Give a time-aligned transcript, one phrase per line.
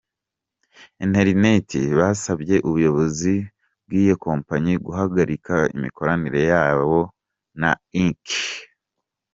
[1.03, 3.35] interineti basabye ubuyobozi
[3.85, 6.99] bwiyo kompanyi guhagarika imikoranire yabo
[7.61, 7.71] na
[8.07, 8.25] ick.